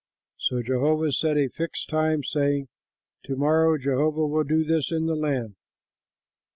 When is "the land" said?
5.05-5.53